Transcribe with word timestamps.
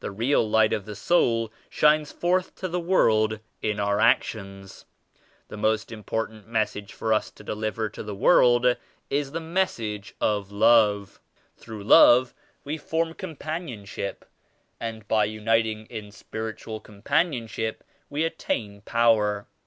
The 0.00 0.10
real 0.10 0.48
light 0.48 0.72
of 0.72 0.86
the 0.86 0.96
soul 0.96 1.52
shines 1.68 2.10
forth 2.10 2.54
to 2.54 2.68
the 2.68 2.80
world 2.80 3.38
in 3.60 3.78
our 3.78 4.00
actions. 4.00 4.86
The 5.48 5.58
most 5.58 5.92
important 5.92 6.46
message 6.48 6.94
for 6.94 7.12
us 7.12 7.30
to 7.32 7.44
deliver 7.44 7.90
to 7.90 8.02
the 8.02 8.14
world 8.14 8.78
is 9.10 9.32
the 9.32 9.40
mes 9.42 9.72
sage 9.72 10.14
of 10.22 10.50
Love. 10.50 11.20
Through 11.58 11.84
love 11.84 12.32
we 12.64 12.78
form 12.78 13.12
compan 13.12 13.68
ionship, 13.68 14.22
and 14.80 15.06
by 15.06 15.26
uniting 15.26 15.84
in 15.90 16.12
spiritual 16.12 16.80
companion 16.80 17.46
ship 17.46 17.84
we 18.08 18.24
attain 18.24 18.80
power. 18.86 19.48